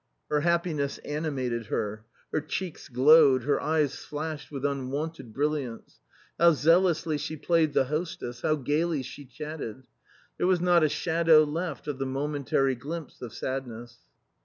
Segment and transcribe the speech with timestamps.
[0.31, 2.05] Her happiness animated her.
[2.31, 5.99] Her cheeks glowed, her eyes flashed with unwonted brilliance.
[6.39, 9.25] How zealously she played the hostess, how gaily she.
[9.25, 9.83] chatted!
[10.39, 13.99] There was not a shadow left of the momentary glimpse of sad ness.